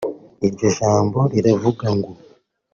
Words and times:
iryo 0.47 0.67
jambo 0.79 1.19
riravuga 1.33 1.85
ngo 1.97 2.11